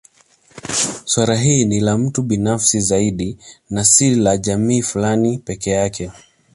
[1.05, 3.37] Suala hili ni la mtu binafsi zaidi
[3.69, 6.11] na si la jamii fulani peke yake